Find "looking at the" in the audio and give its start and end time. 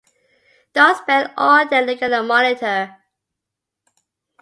1.85-2.23